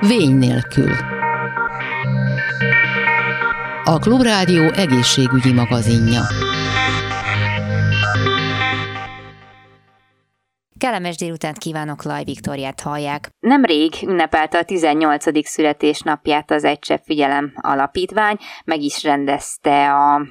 [0.00, 0.92] Vény nélkül.
[3.84, 6.20] A Klubrádió egészségügyi magazinja.
[10.78, 13.28] Kellemes délutánt kívánok, Laj Viktoriát hallják.
[13.40, 15.46] Nemrég ünnepelte a 18.
[15.48, 20.26] születésnapját az Egy Figyelem Alapítvány, meg is rendezte a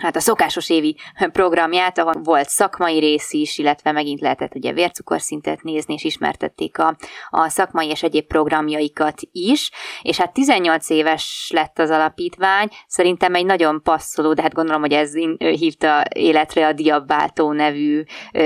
[0.00, 0.96] hát a szokásos évi
[1.32, 6.96] programját, ahol volt szakmai rész is, illetve megint lehetett ugye vércukorszintet nézni, és ismertették a,
[7.30, 9.70] a szakmai és egyéb programjaikat is,
[10.02, 14.92] és hát 18 éves lett az alapítvány, szerintem egy nagyon passzoló, de hát gondolom, hogy
[14.92, 18.02] ez hívta életre a Diabváltó nevű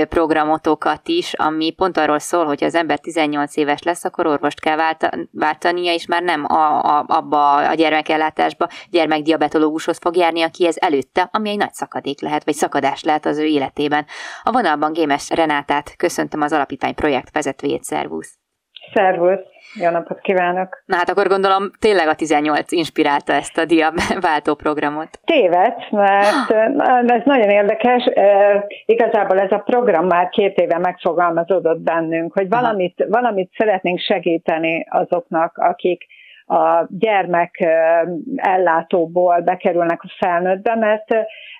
[0.09, 4.95] programotokat is, ami pont arról szól, hogy az ember 18 éves lesz, akkor orvost kell
[5.31, 11.29] váltania, és már nem a, a, abba a gyermekellátásba gyermekdiabetológushoz fog járni, aki ez előtte,
[11.31, 14.05] ami egy nagy szakadék lehet, vagy szakadás lehet az ő életében.
[14.43, 18.39] A vonalban Gémes Renátát köszöntöm az alapítvány projekt vezetőjét, szervusz!
[18.93, 19.39] Szervusz!
[19.81, 20.83] Jó napot kívánok!
[20.85, 25.19] Na hát akkor gondolom tényleg a 18 inspirálta ezt a dia váltó programot.
[25.25, 26.51] Téved, mert
[27.11, 28.09] ez nagyon érdekes.
[28.85, 35.57] Igazából ez a program már két éve megfogalmazódott bennünk, hogy valamit, valamit szeretnénk segíteni azoknak,
[35.57, 36.05] akik
[36.45, 37.67] a gyermek
[38.35, 41.13] ellátóból bekerülnek a felnőttbe, mert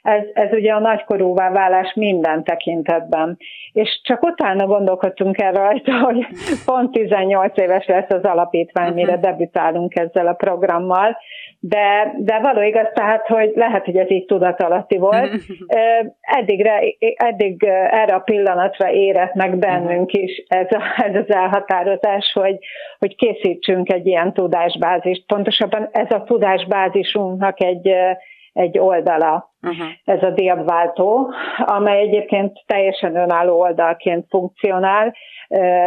[0.05, 3.37] ez, ez ugye a nagykorúvá válás minden tekintetben.
[3.71, 6.27] És csak utána gondolkodtunk el rajta, hogy
[6.65, 9.21] pont 18 éves lesz az alapítvány, mire mhm.
[9.21, 11.17] debütálunk ezzel a programmal,
[11.59, 15.31] de, de való igaz, tehát, hogy lehet, hogy ez így tudatalatti volt.
[16.21, 16.81] Eddigre,
[17.15, 22.57] eddig erre a pillanatra érett meg bennünk is ez, a, ez az elhatározás, hogy,
[22.99, 25.25] hogy készítsünk egy ilyen tudásbázist.
[25.27, 27.89] Pontosabban ez a tudásbázisunknak egy,
[28.53, 29.87] egy oldala, uh-huh.
[30.03, 35.13] ez a diabváltó, amely egyébként teljesen önálló oldalként funkcionál,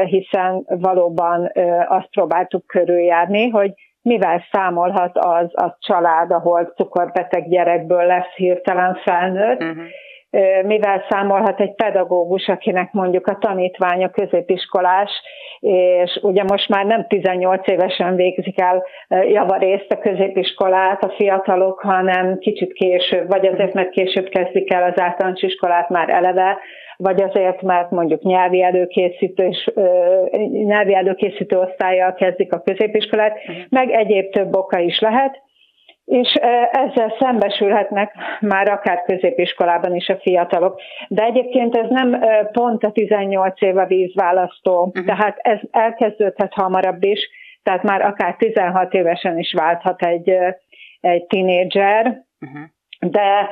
[0.05, 1.53] hiszen valóban
[1.89, 9.63] azt próbáltuk körüljárni, hogy mivel számolhat az a család, ahol cukorbeteg gyerekből lesz hirtelen felnőtt,
[9.63, 9.87] uh-huh
[10.63, 15.11] mivel számolhat egy pedagógus, akinek mondjuk a tanítványa középiskolás,
[15.61, 22.39] és ugye most már nem 18 évesen végzik el javarészt a középiskolát a fiatalok, hanem
[22.39, 26.59] kicsit később, vagy azért, mert később kezdik el az általános iskolát már eleve,
[26.97, 29.71] vagy azért, mert mondjuk nyelvi előkészítő, és,
[30.51, 33.65] nyelvi előkészítő osztályjal kezdik a középiskolát, uh-huh.
[33.69, 35.47] meg egyéb több oka is lehet
[36.09, 36.35] és
[36.71, 40.81] ezzel szembesülhetnek már akár középiskolában is a fiatalok.
[41.09, 45.05] De egyébként ez nem pont a 18 év a vízválasztó, uh-huh.
[45.05, 47.29] tehát ez elkezdődhet hamarabb is,
[47.63, 50.37] tehát már akár 16 évesen is válthat egy,
[51.01, 52.07] egy tinédzser,
[52.41, 52.63] uh-huh
[53.01, 53.49] de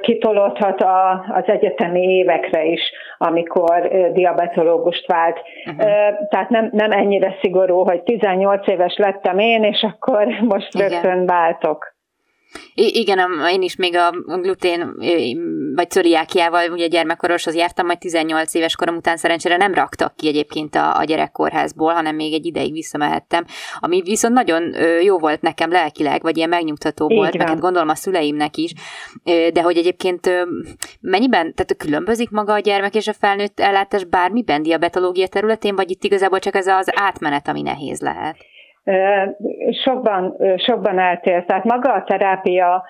[0.00, 5.40] kitolódhat a, az egyetemi évekre is, amikor diabetológust vált.
[5.66, 5.88] Uh-huh.
[6.28, 10.88] Tehát nem, nem ennyire szigorú, hogy 18 éves lettem én, és akkor most Igen.
[10.88, 11.98] rögtön váltok.
[12.74, 13.18] I- igen,
[13.52, 14.94] én is még a glutén
[15.74, 20.74] vagy cöriákiával ugye gyermekkoroshoz jártam, majd 18 éves korom után szerencsére nem raktak ki egyébként
[20.74, 23.44] a, a gyerekkorházból, hanem még egy ideig visszamehettem,
[23.80, 27.88] ami viszont nagyon jó volt nekem lelkileg, vagy ilyen megnyugtató Így volt, meg hát gondolom
[27.88, 28.72] a szüleimnek is,
[29.52, 30.30] de hogy egyébként
[31.00, 36.04] mennyiben, tehát különbözik maga a gyermek és a felnőtt ellátás bármiben diabetológia területén, vagy itt
[36.04, 38.36] igazából csak ez az átmenet, ami nehéz lehet?
[39.70, 41.44] Sokban, sokban eltér.
[41.44, 42.84] Tehát maga a terápia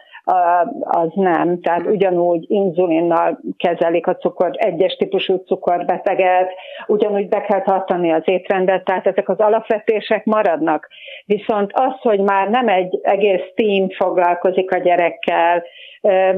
[0.81, 1.61] az nem.
[1.61, 6.53] Tehát ugyanúgy inzulinnal kezelik a cukor, egyes típusú cukorbeteget,
[6.87, 10.89] ugyanúgy be kell tartani az étrendet, tehát ezek az alapvetések maradnak.
[11.25, 15.65] Viszont az, hogy már nem egy egész team foglalkozik a gyerekkel,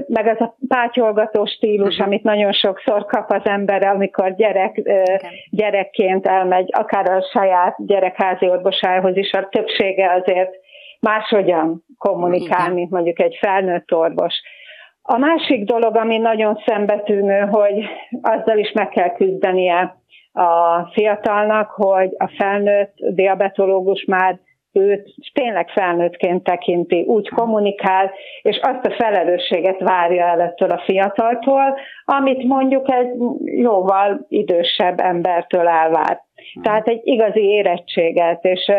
[0.07, 2.07] meg ez a pátyolgató stílus, uh-huh.
[2.07, 5.17] amit nagyon sokszor kap az ember, amikor gyerek, okay.
[5.51, 10.51] gyerekként elmegy, akár a saját gyerekházi orvosához is, a többsége azért
[11.03, 14.35] máshogyan kommunikál, mint mondjuk egy felnőtt orvos.
[15.03, 17.85] A másik dolog, ami nagyon szembetűnő, hogy
[18.23, 19.97] azzal is meg kell küzdenie
[20.33, 24.41] a fiatalnak, hogy a felnőtt diabetológus már
[24.73, 28.11] őt tényleg felnőttként tekinti, úgy kommunikál,
[28.43, 33.09] és azt a felelősséget várja el ettől a fiataltól, amit mondjuk egy
[33.45, 36.21] jóval idősebb embertől elvár.
[36.63, 38.73] Tehát egy igazi érettséget, és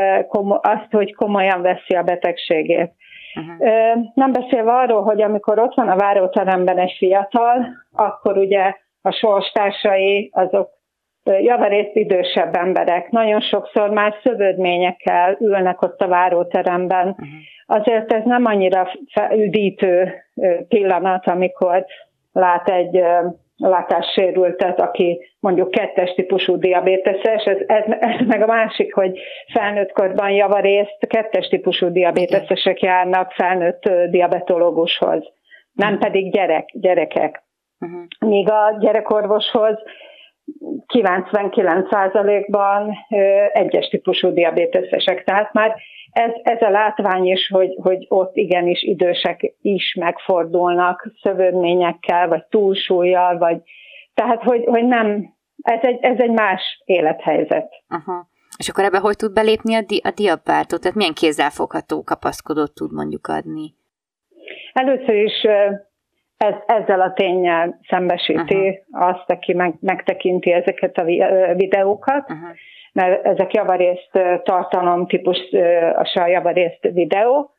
[0.61, 2.91] azt, hogy komolyan veszi a betegségét.
[3.35, 4.03] Uh-huh.
[4.13, 10.29] Nem beszélve arról, hogy amikor ott van a váróteremben egy fiatal, akkor ugye a sorstársai
[10.33, 10.69] azok
[11.23, 13.09] javarészt idősebb emberek.
[13.09, 17.07] Nagyon sokszor már szövődményekkel ülnek ott a váróteremben.
[17.07, 17.27] Uh-huh.
[17.65, 18.87] Azért ez nem annyira
[19.35, 20.13] üdítő
[20.67, 21.85] pillanat, amikor
[22.31, 23.03] lát egy
[23.55, 29.19] látássérültet, aki mondjuk kettes típusú diabéteses, ez, ez, ez meg a másik, hogy
[29.53, 35.23] felnőtt korban javarészt kettes típusú diabétesesek járnak felnőtt diabetológushoz,
[35.73, 37.43] nem pedig gyerek, gyerekek.
[37.79, 38.01] Uh-huh.
[38.19, 39.77] Míg a gyerekorvoshoz
[40.93, 42.95] 99%-ban
[43.53, 45.23] egyes típusú diabétesek.
[45.23, 45.75] Tehát már
[46.11, 53.37] ez, ez a látvány is, hogy, hogy ott igenis idősek is megfordulnak szövődményekkel, vagy túlsúlyjal,
[53.37, 53.57] vagy
[54.13, 57.83] tehát, hogy, hogy nem, ez egy, ez egy más élethelyzet.
[57.87, 58.31] Aha.
[58.57, 60.77] És akkor ebbe hogy tud belépni a, di- a diapártó?
[60.77, 63.75] Tehát milyen kézzelfogható kapaszkodót tud mondjuk adni?
[64.73, 65.47] Először is
[66.43, 69.07] ez, ezzel a tényel szembesíti uh-huh.
[69.07, 71.03] azt, aki meg, megtekinti ezeket a
[71.55, 72.49] videókat, uh-huh.
[72.93, 75.37] mert ezek javarészt tartalomtípus,
[76.13, 77.51] a javarészt videó.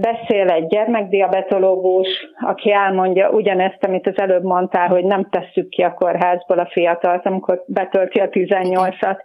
[0.00, 2.08] Beszél egy gyermekdiabetológus,
[2.40, 7.26] aki elmondja ugyanezt, amit az előbb mondtál, hogy nem tesszük ki a kórházból a fiatalt,
[7.26, 9.18] amikor betölti a 18-at,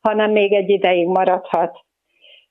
[0.00, 1.86] hanem még egy ideig maradhat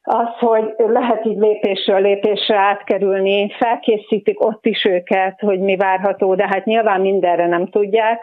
[0.09, 6.47] az, hogy lehet így lépésről lépésre átkerülni, felkészítik ott is őket, hogy mi várható, de
[6.47, 8.21] hát nyilván mindenre nem tudják.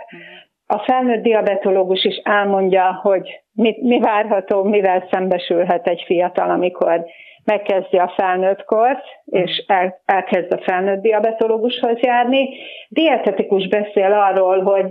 [0.66, 7.04] A felnőtt diabetológus is elmondja, hogy mi, mi várható, mivel szembesülhet egy fiatal, amikor
[7.44, 12.48] megkezdi a felnőtt kort, és el, elkezd a felnőtt diabetológushoz járni.
[12.88, 14.86] Dietetikus beszél arról, hogy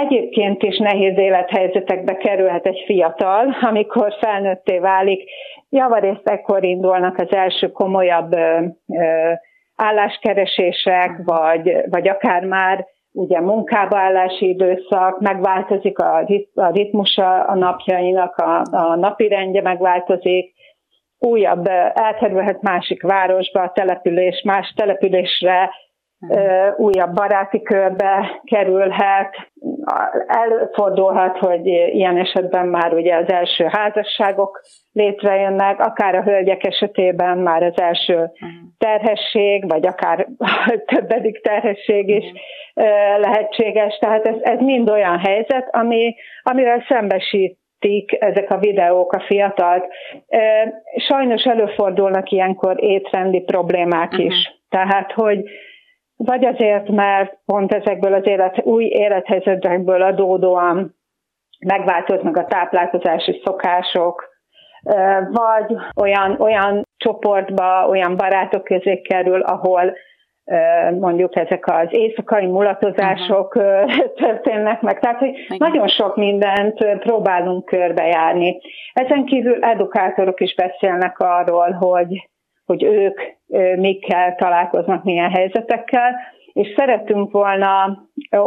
[0.00, 5.30] Egyébként is nehéz élethelyzetekbe kerülhet egy fiatal, amikor felnőtté válik.
[5.68, 9.32] Javarészt ekkor indulnak az első komolyabb ö, ö,
[9.76, 18.36] álláskeresések, vagy, vagy akár már ugye munkába állási időszak, megváltozik a, a ritmusa a napjainak,
[18.36, 20.54] a, a napi rendje megváltozik,
[21.18, 25.70] újabb, elkerülhet másik városba, település, más településre,
[26.76, 29.36] újabb baráti körbe kerülhet.
[30.26, 34.60] Előfordulhat, hogy ilyen esetben már ugye az első házasságok
[34.92, 38.50] létrejönnek, akár a hölgyek esetében már az első mhm.
[38.78, 40.28] terhesség, vagy akár
[40.94, 43.20] többedik terhesség is mhm.
[43.20, 43.98] lehetséges.
[43.98, 47.58] Tehát ez, ez mind olyan helyzet, ami, amivel szembesít
[48.18, 49.86] ezek a videók a fiatalt.
[50.96, 54.24] Sajnos előfordulnak ilyenkor étrendi problémák uh-huh.
[54.24, 54.62] is.
[54.68, 55.44] Tehát, hogy
[56.24, 60.96] vagy azért, mert pont ezekből az élet, új élethelyzetekből adódóan
[61.66, 64.32] megváltoznak a táplálkozási szokások,
[65.30, 69.94] vagy olyan, olyan csoportba, olyan barátok közé kerül, ahol
[70.98, 73.90] mondjuk ezek az éjszakai mulatozások uh-huh.
[74.22, 74.98] történnek meg.
[75.00, 75.56] Tehát, hogy Igen.
[75.58, 78.60] nagyon sok mindent próbálunk körbejárni.
[78.92, 82.28] Ezen kívül edukátorok is beszélnek arról, hogy
[82.66, 83.20] hogy ők
[83.76, 86.14] mikkel találkoznak, milyen helyzetekkel,
[86.52, 87.98] és szeretünk volna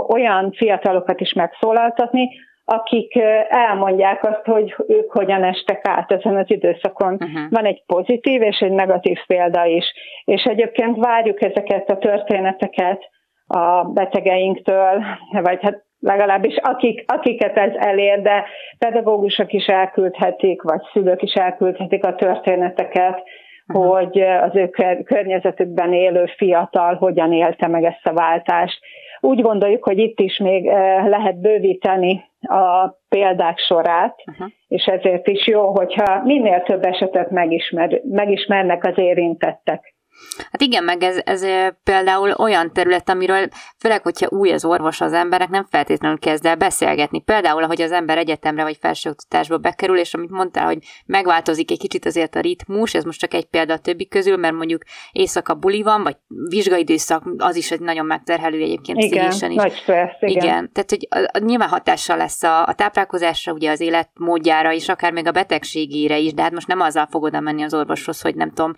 [0.07, 2.29] olyan fiatalokat is megszólaltatni,
[2.65, 3.15] akik
[3.49, 7.13] elmondják azt, hogy ők hogyan estek át ezen az időszakon.
[7.13, 7.49] Uh-huh.
[7.49, 9.93] Van egy pozitív és egy negatív példa is.
[10.25, 13.09] És egyébként várjuk ezeket a történeteket
[13.47, 18.45] a betegeinktől, vagy hát legalábbis akik, akiket ez elér, de
[18.77, 23.23] pedagógusok is elküldhetik, vagy szülők is elküldhetik a történeteket.
[23.67, 24.69] Hogy az ő
[25.03, 28.79] környezetükben élő fiatal hogyan élte meg ezt a váltást.
[29.19, 30.65] Úgy gondoljuk, hogy itt is még
[31.05, 34.47] lehet bővíteni a példák sorát, uh-huh.
[34.67, 39.95] és ezért is jó, hogyha minél több esetet megismer, megismernek az érintettek.
[40.37, 41.45] Hát igen, meg ez, ez
[41.83, 43.47] például olyan terület, amiről
[43.77, 47.21] főleg, hogyha új az orvos az emberek, nem feltétlenül kezd el beszélgetni.
[47.21, 52.05] Például, ahogy az ember egyetemre vagy felsőoktatásba bekerül, és amit mondtál, hogy megváltozik egy kicsit
[52.05, 54.81] azért a ritmus, ez most csak egy példa a többi közül, mert mondjuk
[55.11, 56.15] éjszaka buli van, vagy
[56.49, 59.39] vizsgaidőszak, az is egy nagyon megterhelő egyébként igen, is.
[59.39, 60.43] nagy stressz, igen.
[60.43, 60.71] igen.
[60.71, 65.11] Tehát, hogy a, a, nyilván hatással lesz a, a táplálkozásra, ugye az életmódjára, és akár
[65.11, 68.49] még a betegségére is, de hát most nem azzal fogod menni az orvoshoz, hogy nem
[68.49, 68.73] tudom,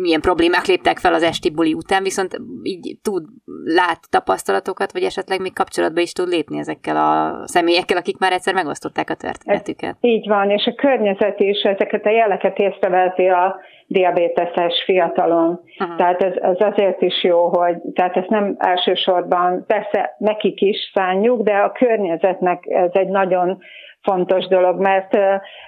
[0.00, 3.24] milyen problémák léptek fel az esti buli után, viszont így tud,
[3.64, 8.54] lát tapasztalatokat, vagy esetleg még kapcsolatba is tud lépni ezekkel a személyekkel, akik már egyszer
[8.54, 9.96] megosztották a történetüket.
[10.00, 15.60] Ez így van, és a környezet is ezeket a jeleket észrevelti a diabéteses fiatalon.
[15.78, 15.94] Aha.
[15.96, 21.42] Tehát ez, ez azért is jó, hogy tehát ezt nem elsősorban, persze nekik is szánjuk,
[21.42, 23.58] de a környezetnek ez egy nagyon
[24.02, 25.16] fontos dolog, mert,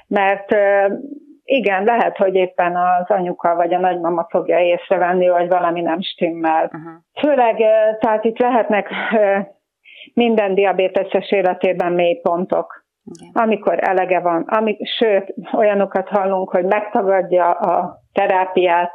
[0.07, 0.55] mert
[1.51, 6.65] igen, lehet, hogy éppen az anyuka vagy a nagymama fogja észrevenni, hogy valami nem stimmel.
[6.65, 6.93] Uh-huh.
[7.21, 7.57] Főleg,
[8.01, 8.89] tehát itt lehetnek
[10.15, 12.85] minden diabéteses életében mély pontok.
[13.05, 13.45] Igen.
[13.45, 18.93] Amikor elege van, amik, sőt, olyanokat hallunk, hogy megtagadja a terápiát.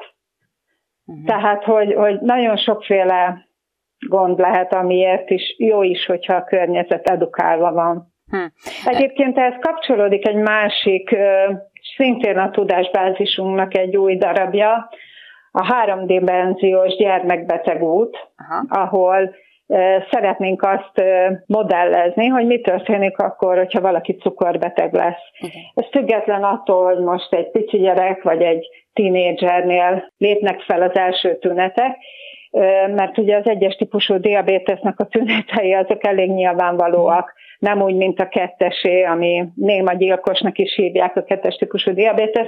[1.06, 1.26] Uh-huh.
[1.26, 3.48] Tehát, hogy, hogy nagyon sokféle
[4.08, 8.14] gond lehet, amiért is jó is, hogyha a környezet edukálva van.
[8.32, 8.46] Hm.
[8.86, 11.16] Egyébként ehhez kapcsolódik egy másik,
[11.96, 14.90] szintén a tudásbázisunknak egy új darabja,
[15.52, 18.82] a 3D-benziós gyermekbeteg út, Aha.
[18.82, 19.36] ahol
[20.12, 21.04] szeretnénk azt
[21.46, 25.22] modellezni, hogy mi történik akkor, hogyha valaki cukorbeteg lesz.
[25.40, 25.72] Okay.
[25.74, 31.38] Ez független attól, hogy most egy pici gyerek vagy egy tínédzsernél lépnek fel az első
[31.38, 31.98] tünetek,
[32.96, 37.34] mert ugye az egyes típusú diabétesznek a tünetei azok elég nyilvánvalóak,
[37.66, 42.48] nem úgy, mint a kettesé, ami néma gyilkosnak is hívják a kettes típusú diabétesz.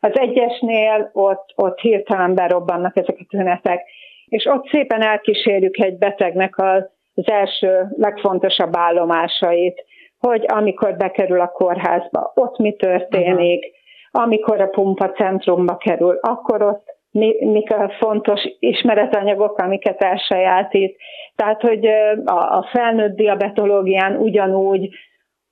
[0.00, 3.84] Az egyesnél ott, ott hirtelen berobbannak ezek a tünetek,
[4.28, 6.84] és ott szépen elkísérjük egy betegnek az
[7.24, 9.84] első legfontosabb állomásait,
[10.18, 14.22] hogy amikor bekerül a kórházba, ott mi történik, uh-huh.
[14.22, 20.96] amikor a pumpa centrumba kerül, akkor ott mi, mik a fontos ismeretanyagok, amiket elsajátít.
[21.36, 21.86] Tehát, hogy
[22.24, 24.88] a, a felnőtt diabetológián ugyanúgy,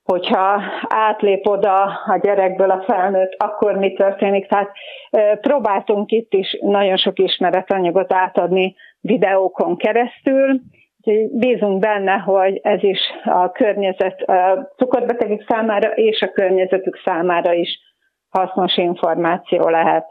[0.04, 4.46] hogyha átlép oda a gyerekből a felnőtt, akkor mi történik.
[4.46, 4.70] Tehát
[5.40, 10.60] próbáltunk itt is nagyon sok ismeretanyagot átadni videókon keresztül,
[11.32, 17.78] bízunk benne, hogy ez is a környezet, a cukorbetegek számára és a környezetük számára is
[18.38, 20.06] hasznos információ lehet.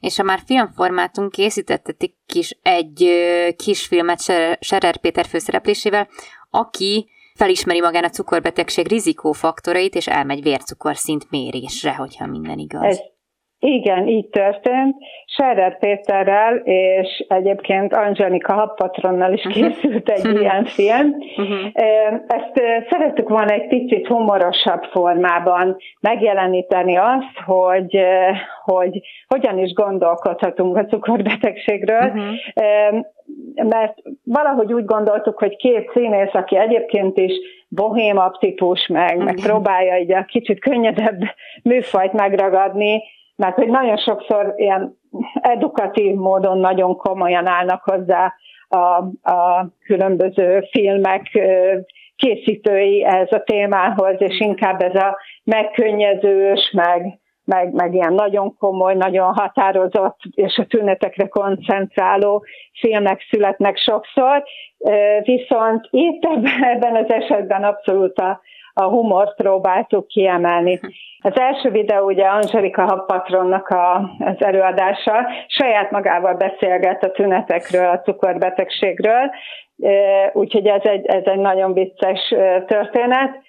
[0.00, 3.10] És ha már filmformátum készítettetik is egy
[3.56, 4.20] kisfilmet
[4.60, 6.08] Serer Péter főszereplésével,
[6.50, 12.84] aki felismeri magán a cukorbetegség rizikófaktorait, és elmegy vércukorszint mérésre, hogyha minden igaz.
[12.84, 13.00] Ez
[13.64, 14.96] igen, így történt.
[15.26, 19.52] Scherer Péterrel és egyébként Angelika Happatronnal is mhm.
[19.54, 20.40] készült egy uh-huh.
[20.40, 21.14] ilyen film.
[21.36, 21.70] Uh-huh.
[22.26, 27.98] Ezt szerettük volna egy picit humorosabb formában megjeleníteni azt, hogy,
[28.64, 32.06] hogy hogyan is gondolkodhatunk a cukorbetegségről.
[32.06, 33.04] Uh-huh.
[33.54, 37.32] Mert valahogy úgy gondoltuk, hogy két színész, aki egyébként is
[37.68, 41.20] bohémabb típus, meg, meg próbálja egy kicsit könnyedebb
[41.62, 43.02] műfajt megragadni,
[43.42, 44.98] mert hogy nagyon sokszor ilyen
[45.40, 48.34] edukatív módon nagyon komolyan állnak hozzá
[48.68, 48.78] a,
[49.32, 51.38] a különböző filmek
[52.16, 58.94] készítői ez a témához, és inkább ez a megkönnyezős, meg, meg, meg ilyen nagyon komoly,
[58.94, 62.44] nagyon határozott és a tünetekre koncentráló
[62.80, 64.42] filmek születnek sokszor,
[65.22, 66.24] viszont itt
[66.74, 68.40] ebben az esetben abszolút a,
[68.74, 70.80] a humort próbáltuk kiemelni.
[71.18, 78.00] Az első videó ugye Angelika Happatronnak a, az előadása, saját magával beszélget a tünetekről, a
[78.00, 79.30] cukorbetegségről,
[80.32, 82.34] úgyhogy ez egy, ez egy nagyon vicces
[82.66, 83.40] történet.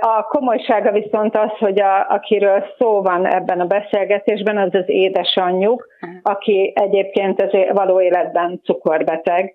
[0.00, 5.86] A komolysága viszont az, hogy a, akiről szó van ebben a beszélgetésben, az az édesanyjuk,
[6.22, 9.54] aki egyébként az való életben cukorbeteg.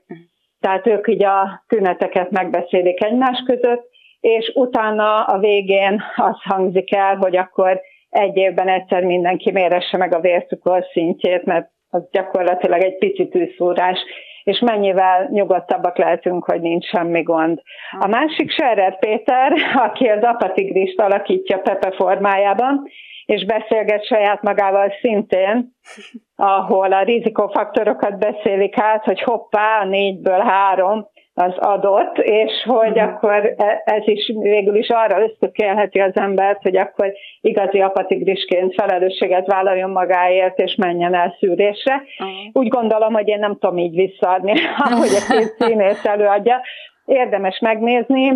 [0.60, 3.88] Tehát ők így a tüneteket megbeszélik egymás között,
[4.19, 10.13] és utána a végén az hangzik el, hogy akkor egy évben egyszer mindenki méresse meg
[10.13, 13.99] a vércukor szintjét, mert az gyakorlatilag egy pici tűszúrás,
[14.43, 17.61] és mennyivel nyugodtabbak lehetünk, hogy nincs semmi gond.
[17.99, 22.83] A másik Scherer Péter, aki az apatigrist alakítja Pepe formájában,
[23.25, 25.71] és beszélget saját magával szintén,
[26.35, 31.07] ahol a rizikófaktorokat beszélik át, hogy hoppá, négyből három,
[31.39, 33.13] az adott, és hogy uh-huh.
[33.13, 39.48] akkor e, ez is végül is arra ösztökélheti az embert, hogy akkor igazi apatigrisként felelősséget
[39.48, 41.93] vállaljon magáért, és menjen el szűrésre.
[41.93, 42.36] Uh-huh.
[42.53, 44.53] Úgy gondolom, hogy én nem tudom így visszaadni,
[44.91, 46.62] ahogy a két színész előadja.
[47.05, 48.29] Érdemes megnézni,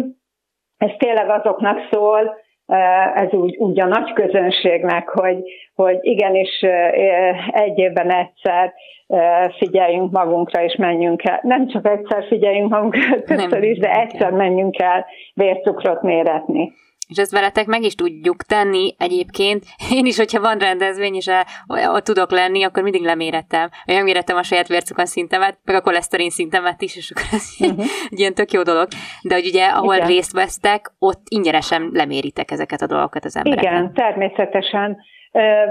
[0.78, 2.36] ez tényleg azoknak szól,
[3.16, 5.44] ez úgy, úgy a nagy közönségnek, hogy,
[5.76, 6.62] hogy igenis
[7.52, 8.74] egy évben egyszer
[9.58, 11.40] figyeljünk magunkra, és menjünk el.
[11.42, 16.74] Nem csak egyszer figyeljünk magunkra, többször is, de egyszer menjünk el vércukrot méretni.
[17.08, 19.64] És ezt veletek meg is tudjuk tenni egyébként.
[19.92, 21.30] Én is, hogyha van rendezvény, és
[21.68, 23.70] ott tudok lenni, akkor mindig lemérettem.
[23.86, 27.86] Megmérettem a saját vércukor szintemet, meg a koleszterin szintemet is, és akkor ez uh-huh.
[28.10, 28.88] egy ilyen tök jó dolog.
[29.22, 30.08] De hogy ugye, ahol Igen.
[30.08, 33.74] részt vesztek, ott ingyenesen leméritek ezeket a dolgokat az embereknek.
[33.74, 34.98] Igen, természetesen.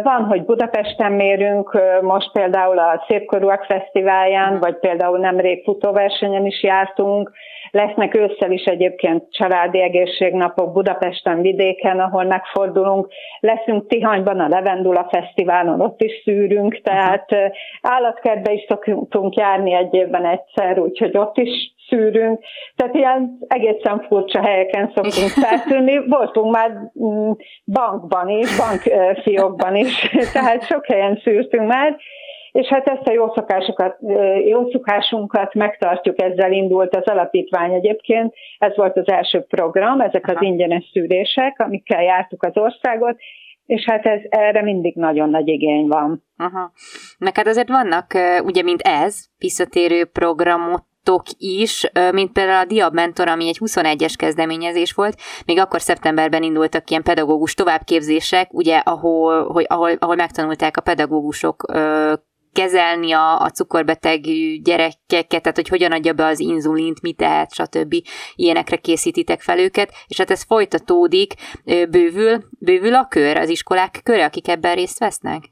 [0.03, 7.33] Van, hogy Budapesten mérünk, most például a Szépkorúak Fesztiválján, vagy például nemrég futóversenyen is jártunk,
[7.73, 13.09] Lesznek ősszel is egyébként családi egészségnapok Budapesten, vidéken, ahol megfordulunk.
[13.41, 17.29] Leszünk Tihanyban a Levendula Fesztiválon, ott is szűrünk, tehát
[17.83, 22.41] állatkertbe is szoktunk járni egy évben egyszer, úgyhogy ott is szűrünk.
[22.77, 26.07] Tehát ilyen egészen furcsa helyeken szoktunk feltűnni.
[26.09, 27.31] Voltunk már mm,
[27.65, 31.97] bankban is, bankfiókban is, tehát sok helyen szűrtünk már,
[32.53, 33.97] és hát ezt a jó, szokásokat,
[34.47, 38.35] jó szokásunkat megtartjuk, ezzel indult az alapítvány egyébként.
[38.59, 43.17] Ez volt az első program, ezek az ingyenes szűrések, amikkel jártuk az országot,
[43.67, 46.25] és hát ez, erre mindig nagyon nagy igény van.
[46.37, 46.73] Aha.
[47.35, 48.07] Hát azért vannak,
[48.45, 50.85] ugye, mint ez, visszatérő programot
[51.39, 56.91] is, mint például a Diab Mentor, ami egy 21-es kezdeményezés volt, még akkor szeptemberben indultak
[56.91, 61.65] ilyen pedagógus továbbképzések, ugye, ahol, hogy, ahol, ahol megtanulták a pedagógusok
[62.53, 64.21] kezelni a, a cukorbeteg
[64.63, 67.95] gyerekeket, tehát hogy hogyan adja be az inzulint, mit tehet, stb.
[68.35, 74.25] Ilyenekre készítitek fel őket, és hát ez folytatódik, bővül, bővül a kör, az iskolák köre,
[74.25, 75.52] akik ebben részt vesznek?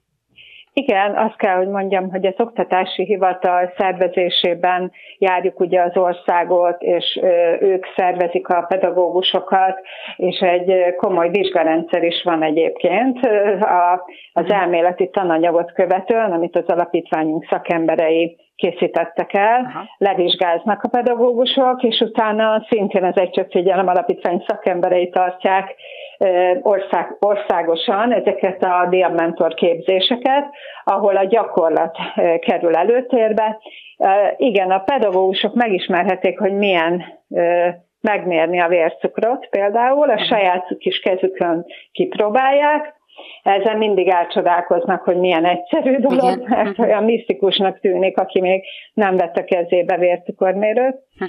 [0.80, 7.20] Igen, azt kell, hogy mondjam, hogy az oktatási hivatal szervezésében járjuk ugye az országot, és
[7.60, 9.80] ők szervezik a pedagógusokat,
[10.16, 13.18] és egy komoly vizsgarendszer is van egyébként
[14.32, 19.84] az elméleti tananyagot követően, amit az alapítványunk szakemberei készítettek el, Aha.
[19.98, 25.74] levizsgáznak a pedagógusok, és utána szintén az Egy Figyelem Alapítvány szakemberei tartják
[26.62, 30.44] ország, országosan ezeket a diamentor képzéseket,
[30.84, 31.96] ahol a gyakorlat
[32.40, 33.58] kerül előtérbe.
[34.36, 37.04] Igen, a pedagógusok megismerhetik, hogy milyen
[38.00, 42.99] megmérni a vércukrot például, a saját kis kezükön kipróbálják,
[43.42, 46.44] ezen mindig elcsodálkoznak, hogy milyen egyszerű dolog, Igen.
[46.48, 50.96] mert olyan misztikusnak tűnik, aki még nem vett a kezébe vércukormérőt.
[51.18, 51.24] Hm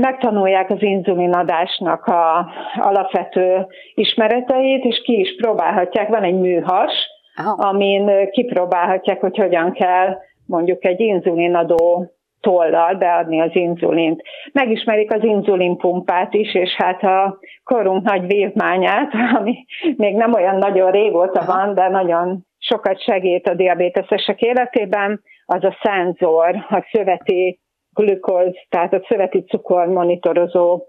[0.00, 6.08] megtanulják az inzulinadásnak a alapvető ismereteit, és ki is próbálhatják.
[6.08, 6.92] Van egy műhas,
[7.36, 7.68] Aha.
[7.68, 12.12] amin kipróbálhatják, hogy hogyan kell mondjuk egy inzulinadó
[12.42, 14.22] tollal beadni az inzulint.
[14.52, 19.64] Megismerik az inzulinpumpát is, és hát a korunk nagy vívmányát, ami
[19.96, 25.76] még nem olyan nagyon régóta van, de nagyon sokat segít a diabéteszesek életében, az a
[25.82, 27.60] szenzor, a szöveti
[27.94, 30.82] glükóz, tehát a szöveti cukor monitorozó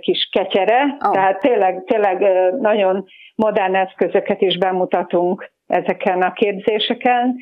[0.00, 0.82] kis ketyere.
[0.82, 1.12] Oh.
[1.12, 2.18] Tehát tényleg, tényleg
[2.60, 7.36] nagyon modern eszközöket is bemutatunk ezeken a képzéseken,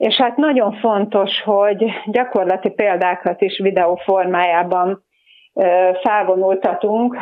[0.00, 5.04] és hát nagyon fontos, hogy gyakorlati példákat is videó formájában
[6.02, 7.16] felvonultatunk.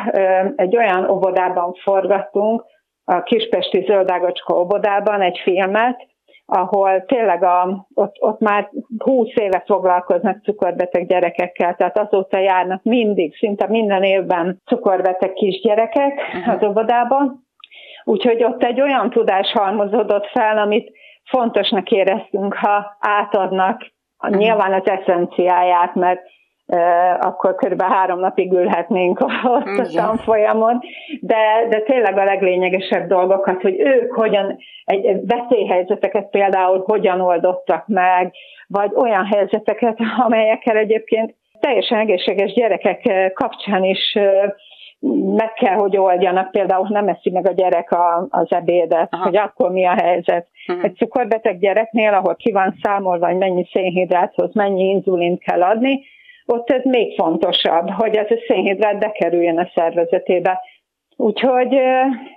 [0.55, 2.63] Egy olyan óvodában forgattunk,
[3.03, 6.07] a Kispesti Zöldágocska óvodában egy filmet,
[6.45, 13.35] ahol tényleg a, ott, ott már 20 éve foglalkoznak cukorbeteg gyerekekkel, tehát azóta járnak mindig,
[13.35, 16.53] szinte minden évben cukorbeteg kisgyerekek uh-huh.
[16.53, 17.47] az óvodában.
[18.03, 20.91] Úgyhogy ott egy olyan tudás halmozódott fel, amit
[21.29, 24.39] fontosnak éreztünk, ha átadnak uh-huh.
[24.39, 26.21] nyilván az eszenciáját, mert
[27.19, 27.81] akkor kb.
[27.81, 29.19] három napig ülhetnénk
[29.55, 30.79] ott a tanfolyamon,
[31.21, 38.33] de, de tényleg a leglényegesebb dolgokat, hogy ők hogyan, egy veszélyhelyzeteket például hogyan oldottak meg,
[38.67, 44.17] vagy olyan helyzeteket, amelyekkel egyébként teljesen egészséges gyerekek kapcsán is
[45.35, 49.23] meg kell, hogy oldjanak, például nem eszi meg a gyerek a, az ebédet, Aha.
[49.23, 50.47] hogy akkor mi a helyzet.
[50.67, 50.85] Uh-huh.
[50.85, 56.01] Egy cukorbeteg gyereknél, ahol ki van számolva, hogy mennyi szénhidráthoz mennyi inzulint kell adni,
[56.45, 60.61] ott ez még fontosabb, hogy ez a szénhidrát bekerüljön a szervezetébe.
[61.15, 61.79] Úgyhogy,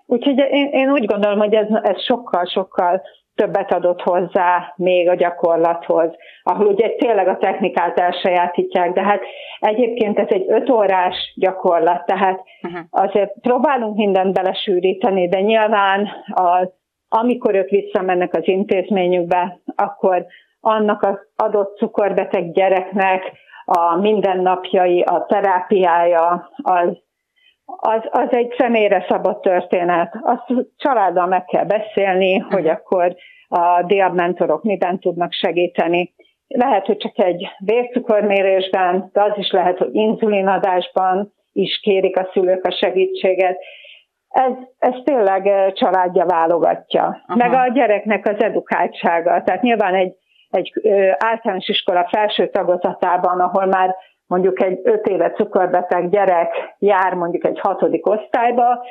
[0.07, 3.03] úgyhogy én, én úgy gondolom, hogy ez, ez sokkal-sokkal
[3.35, 6.11] többet adott hozzá még a gyakorlathoz,
[6.43, 9.21] ahol ugye tényleg a technikát elsajátítják, de hát
[9.61, 12.81] egyébként ez egy öt órás gyakorlat, tehát uh-huh.
[12.91, 16.69] azért próbálunk mindent belesűríteni, de nyilván a,
[17.09, 20.27] amikor ők visszamennek az intézményükbe, akkor
[20.61, 23.33] annak az adott cukorbeteg gyereknek
[23.65, 26.89] a mindennapjai, a terápiája, az,
[27.77, 30.19] az, az egy személyre szabott történet.
[30.23, 33.15] Azt családdal meg kell beszélni, hogy akkor
[33.49, 36.15] a diabmentorok miben tudnak segíteni.
[36.47, 42.65] Lehet, hogy csak egy vércukormérésben, de az is lehet, hogy inzulinadásban is kérik a szülők
[42.65, 43.59] a segítséget.
[44.29, 47.03] Ez, ez tényleg családja válogatja.
[47.03, 47.37] Aha.
[47.37, 49.43] Meg a gyereknek az edukáltsága.
[49.43, 50.15] Tehát nyilván egy
[50.53, 50.73] egy
[51.19, 53.97] általános iskola felső tagozatában, ahol már
[54.33, 58.85] mondjuk egy öt éve cukorbeteg gyerek jár mondjuk egy hatodik osztályba,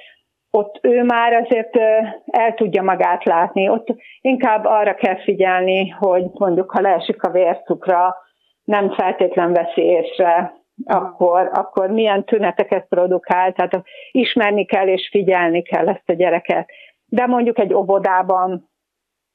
[0.51, 1.77] ott ő már azért
[2.25, 3.69] el tudja magát látni.
[3.69, 3.87] Ott
[4.21, 8.15] inkább arra kell figyelni, hogy mondjuk ha leesik a vércukra,
[8.63, 10.53] nem feltétlen veszi észre,
[10.85, 16.69] akkor, akkor milyen tüneteket produkál, tehát ismerni kell és figyelni kell ezt a gyereket.
[17.05, 18.69] De mondjuk egy óvodában,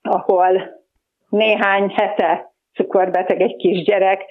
[0.03, 0.63] ahol
[1.29, 4.25] néhány hete cukorbeteg egy kisgyerek,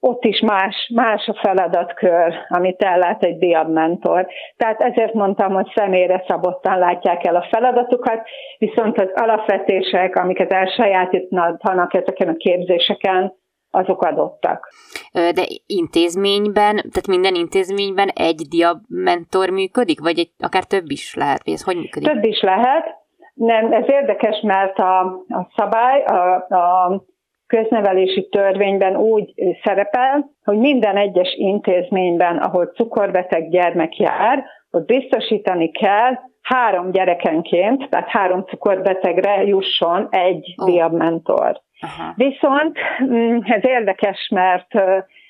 [0.00, 4.26] ott is más, más a feladatkör, amit ellát egy diabmentor.
[4.56, 8.22] Tehát ezért mondtam, hogy személyre szabottan látják el a feladatukat,
[8.58, 13.38] viszont az alapvetések, amiket elsajátítanak ezeken a képzéseken,
[13.70, 14.68] azok adottak.
[15.12, 21.54] De intézményben, tehát minden intézményben egy diamentor működik, vagy egy, akár több is lehet, vagy
[21.54, 22.12] ez hogy működik?
[22.12, 22.98] Több is lehet.
[23.34, 27.02] Nem, ez érdekes, mert a, a szabály, a, a
[27.50, 29.32] köznevelési törvényben úgy
[29.62, 38.08] szerepel, hogy minden egyes intézményben, ahol cukorbeteg gyermek jár, ott biztosítani kell három gyerekenként, tehát
[38.08, 40.70] három cukorbetegre jusson egy oh.
[40.70, 41.60] diabmentor.
[41.80, 42.12] Aha.
[42.16, 44.68] Viszont mm, ez érdekes, mert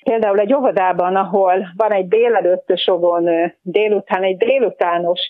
[0.03, 5.21] például egy óvodában, ahol van egy délelőttös óvónő, délután egy délutános,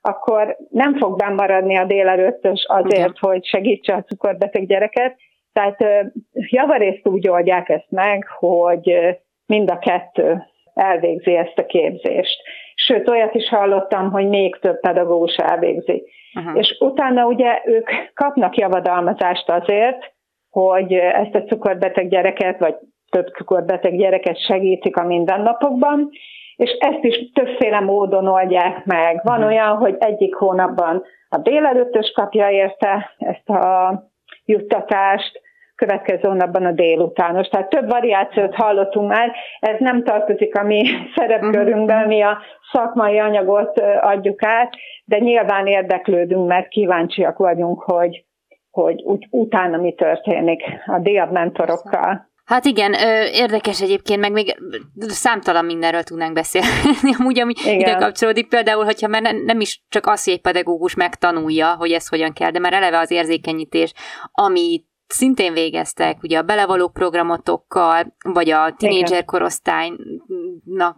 [0.00, 3.30] akkor nem fog bemaradni a délelőttös azért, okay.
[3.30, 5.16] hogy segítse a cukorbeteg gyereket.
[5.58, 9.16] Tehát javarészt úgy oldják ezt meg, hogy
[9.46, 10.42] mind a kettő
[10.74, 12.42] elvégzi ezt a képzést.
[12.74, 16.04] Sőt, olyat is hallottam, hogy még több pedagógus elvégzi.
[16.38, 16.58] Uh-huh.
[16.58, 20.12] És utána ugye ők kapnak javadalmazást azért,
[20.50, 22.74] hogy ezt a cukorbeteg gyereket, vagy
[23.10, 26.10] több cukorbeteg gyereket segítik a mindennapokban,
[26.56, 29.20] és ezt is többféle módon oldják meg.
[29.22, 29.50] Van uh-huh.
[29.50, 34.02] olyan, hogy egyik hónapban a délelőttös kapja érte ezt a
[34.44, 35.40] juttatást,
[35.78, 37.48] következő hónapban a délutános.
[37.48, 40.84] Tehát több variációt hallottunk már, ez nem tartozik a mi
[41.16, 42.38] szerepkörünkben, mi a
[42.72, 48.26] szakmai anyagot adjuk át, de nyilván érdeklődünk, mert kíváncsiak vagyunk, hogy
[48.70, 52.28] hogy úgy, utána mi történik a diabmentorokkal.
[52.44, 52.92] Hát igen,
[53.32, 54.56] érdekes egyébként, meg még
[54.98, 56.68] számtalan mindenről tudnánk beszélni,
[57.18, 57.78] amúgy, ami igen.
[57.78, 58.48] ide kapcsolódik.
[58.48, 62.50] Például, hogyha már nem is csak az, hogy egy pedagógus megtanulja, hogy ez hogyan kell,
[62.50, 63.92] de már eleve az érzékenyítés,
[64.32, 70.96] ami szintén végeztek, ugye a belevaló programotokkal, vagy a tinédzser korosztálynak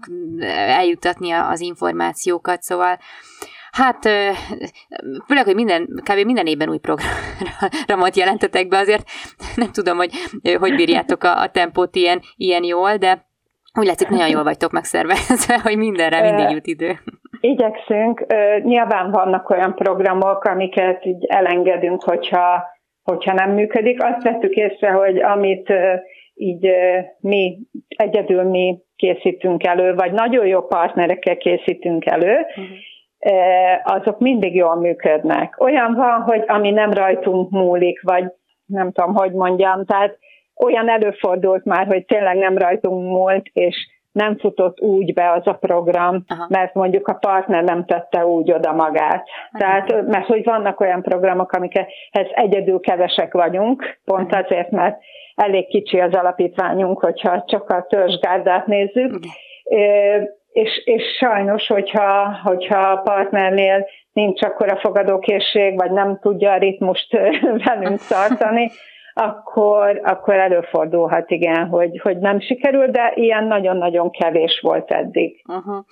[0.49, 2.99] eljutatni az információkat, szóval
[3.71, 3.99] Hát,
[5.27, 6.25] főleg, hogy minden, kb.
[6.25, 9.05] minden évben új programot jelentetek be, azért
[9.57, 10.11] nem tudom, hogy
[10.59, 13.27] hogy bírjátok a, a tempót ilyen, ilyen jól, de
[13.79, 16.99] úgy látszik, nagyon jól vagytok megszervezve, hogy mindenre mindig jut idő.
[17.41, 18.27] Igyekszünk.
[18.63, 22.65] Nyilván vannak olyan programok, amiket így elengedünk, hogyha,
[23.03, 24.03] hogyha nem működik.
[24.03, 25.73] Azt vettük észre, hogy amit
[26.35, 26.71] így
[27.21, 27.59] mi,
[27.89, 32.67] egyedül mi készítünk elő, vagy nagyon jó partnerekkel készítünk elő, uh-huh
[33.83, 35.61] azok mindig jól működnek.
[35.61, 38.25] Olyan van, hogy ami nem rajtunk múlik, vagy
[38.67, 40.19] nem tudom, hogy mondjam, tehát
[40.57, 45.53] olyan előfordult már, hogy tényleg nem rajtunk múlt, és nem futott úgy be az a
[45.53, 46.47] program, Aha.
[46.49, 49.29] mert mondjuk a partner nem tette úgy oda magát.
[49.53, 49.59] Aha.
[49.59, 51.87] Tehát, mert hogy vannak olyan programok, amikhez
[52.35, 54.43] egyedül kevesek vagyunk, pont Aha.
[54.43, 54.99] azért, mert
[55.35, 59.11] elég kicsi az alapítványunk, hogyha csak a törzsgárdát nézzük.
[59.11, 66.53] Aha és, és sajnos, hogyha, hogyha a partnernél nincs akkor a fogadókészség, vagy nem tudja
[66.53, 67.13] a ritmust
[67.65, 68.71] velünk tartani,
[69.15, 75.43] akkor, akkor előfordulhat, igen, hogy, hogy nem sikerül, de ilyen nagyon-nagyon kevés volt eddig.
[75.49, 75.85] Uh-huh.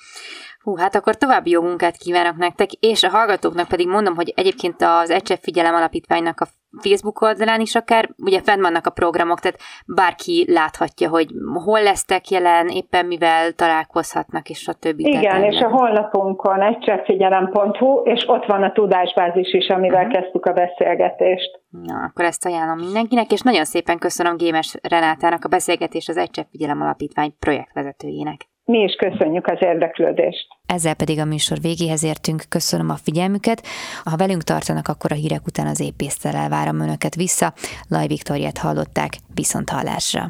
[0.63, 4.83] Hú, hát akkor további jó munkát kívánok nektek, és a hallgatóknak pedig mondom, hogy egyébként
[4.83, 6.47] az Ecsef Figyelem Alapítványnak a
[6.81, 11.29] Facebook oldalán is akár, ugye fenn vannak a programok, tehát bárki láthatja, hogy
[11.65, 15.07] hol lesztek jelen, éppen mivel találkozhatnak, és a többi.
[15.07, 20.21] Igen, és a honlapunkon egyseffigyelem.hu, és ott van a tudásbázis is, amivel uh-huh.
[20.21, 21.61] kezdtük a beszélgetést.
[21.71, 26.47] Na, akkor ezt ajánlom mindenkinek, és nagyon szépen köszönöm Gémes Renátának a beszélgetés az Egysebb
[26.51, 28.49] Figyelem Alapítvány projektvezetőjének.
[28.73, 30.47] Mi is köszönjük az érdeklődést.
[30.67, 32.43] Ezzel pedig a műsor végéhez értünk.
[32.49, 33.63] Köszönöm a figyelmüket.
[34.05, 37.53] Ha velünk tartanak, akkor a hírek után az épésztel várom önöket vissza.
[37.89, 39.13] Laj Viktoriát hallották.
[39.35, 40.29] Viszont hallásra.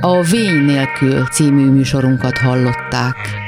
[0.00, 3.41] A Vény nélkül című műsorunkat hallották.